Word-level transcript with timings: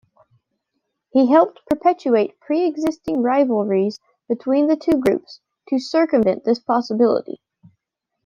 He 1.11 1.27
helped 1.27 1.61
perpetuate 1.67 2.39
preexisting 2.39 3.21
rivalries 3.21 3.99
between 4.27 4.65
the 4.65 4.75
two 4.75 4.97
groups 4.99 5.41
to 5.69 5.77
circumvent 5.77 6.43
this 6.43 6.57
possibility. 6.57 7.39